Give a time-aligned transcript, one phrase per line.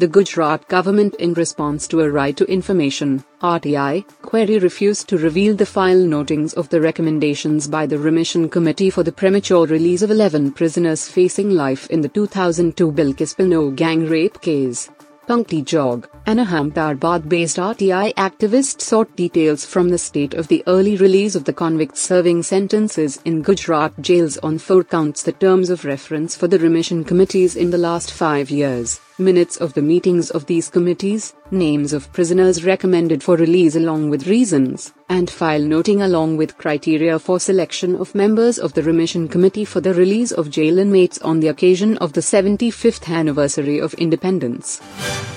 [0.00, 5.54] The Gujarat government, in response to a right to information (RTI) query, refused to reveal
[5.54, 10.10] the file notings of the recommendations by the Remission Committee for the premature release of
[10.10, 14.88] 11 prisoners facing life in the 2002 Bilkis Bano gang rape case.
[15.30, 21.36] Pankti Jog, an Ahmedabad-based RTI activist sought details from the state of the early release
[21.36, 25.22] of the convicts serving sentences in Gujarat jails on four counts.
[25.22, 29.72] The terms of reference for the remission committees in the last five years, minutes of
[29.74, 35.30] the meetings of these committees, names of prisoners recommended for release along with reasons, and
[35.30, 39.94] file noting along with criteria for selection of members of the remission committee for the
[39.94, 44.80] release of jail inmates on the occasion of the 75th anniversary of independence.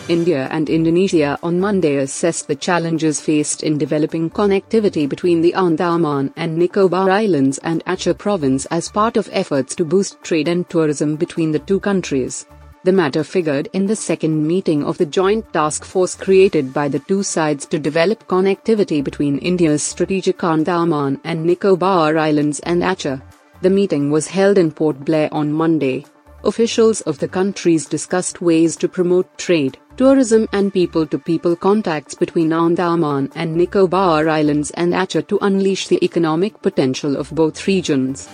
[0.10, 6.34] India and Indonesia on Monday assessed the challenges faced in developing connectivity between the Andaman
[6.36, 11.16] and Nicobar Islands and Aceh province as part of efforts to boost trade and tourism
[11.16, 12.46] between the two countries.
[12.86, 17.00] The matter figured in the second meeting of the joint task force created by the
[17.00, 23.22] two sides to develop connectivity between India's strategic Andaman and Nicobar Islands and Aceh.
[23.62, 26.06] The meeting was held in Port Blair on Monday.
[26.44, 32.16] Officials of the countries discussed ways to promote trade, tourism, and people to people contacts
[32.16, 38.28] between Andaman and Nicobar Islands and Aceh to unleash the economic potential of both regions.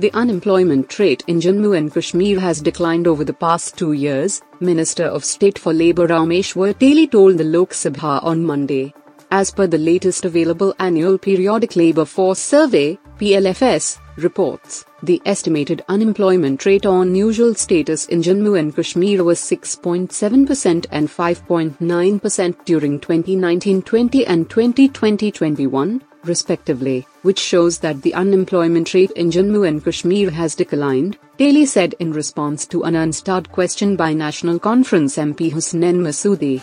[0.00, 5.02] The unemployment rate in Jammu and Kashmir has declined over the past two years, Minister
[5.02, 8.94] of State for Labour Rameshwar Teli told the Lok Sabha on Monday.
[9.32, 16.64] As per the latest available annual periodic labour force survey, PLFS, reports, the estimated unemployment
[16.64, 24.48] rate on usual status in Jammu and Kashmir was 6.7% and 5.9% during 2019-20 and
[24.48, 31.66] 2020-21, respectively, which shows that the unemployment rate in Jammu and Kashmir has declined, Teli
[31.66, 36.60] said in response to an unstarred question by National Conference MP Hasnain Masoodi.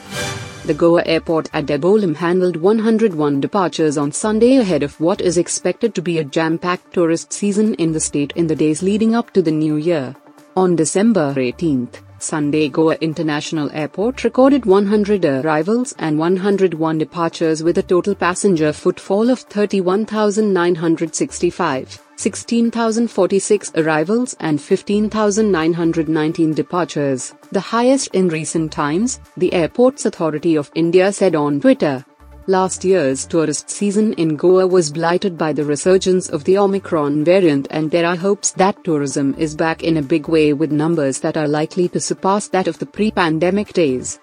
[0.66, 5.94] The Goa airport at Dabolim handled 101 departures on Sunday ahead of what is expected
[5.94, 9.42] to be a jam-packed tourist season in the state in the days leading up to
[9.42, 10.16] the new year.
[10.56, 17.84] On December 18th, Sunday Goa International Airport recorded 100 arrivals and 101 departures with a
[17.84, 29.20] total passenger footfall of 31,965, 16,046 arrivals and 15,919 departures, the highest in recent times,
[29.38, 32.06] the Airports Authority of India said on Twitter.
[32.48, 37.68] Last year's tourist season in Goa was blighted by the resurgence of the Omicron variant,
[37.72, 41.38] and there are hopes that tourism is back in a big way with numbers that
[41.38, 44.20] are likely to surpass that of the pre pandemic days.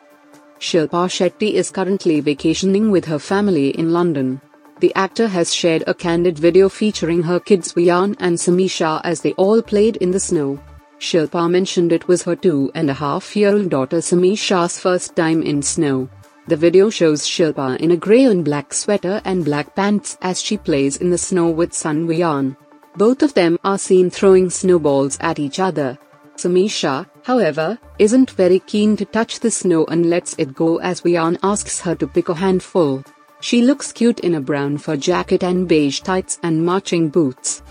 [0.60, 4.40] Shilpa Shetty is currently vacationing with her family in London.
[4.78, 9.32] The actor has shared a candid video featuring her kids Vian and Samisha as they
[9.32, 10.60] all played in the snow.
[11.00, 15.42] Shilpa mentioned it was her two and a half year old daughter Samisha's first time
[15.42, 16.08] in snow.
[16.48, 20.56] The video shows Shilpa in a grey and black sweater and black pants as she
[20.56, 22.56] plays in the snow with son Vian.
[22.96, 25.96] Both of them are seen throwing snowballs at each other.
[26.36, 31.38] Samisha, however, isn't very keen to touch the snow and lets it go as Vian
[31.44, 33.04] asks her to pick a handful.
[33.40, 37.62] She looks cute in a brown fur jacket and beige tights and marching boots.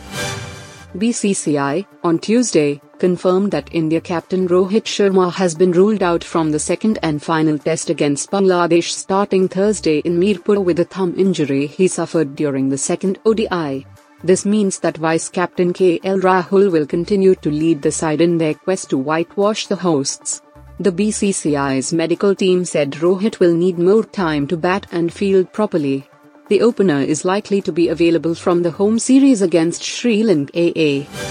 [0.95, 6.59] BCCI, on Tuesday, confirmed that India captain Rohit Sharma has been ruled out from the
[6.59, 11.87] second and final test against Bangladesh starting Thursday in Mirpur with a thumb injury he
[11.87, 13.87] suffered during the second ODI.
[14.23, 18.53] This means that vice captain KL Rahul will continue to lead the side in their
[18.53, 20.43] quest to whitewash the hosts.
[20.79, 26.07] The BCCI's medical team said Rohit will need more time to bat and field properly.
[26.49, 31.30] The opener is likely to be available from the home series against Sri Lanka AA.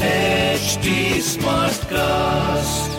[0.00, 2.97] HT Smartcast.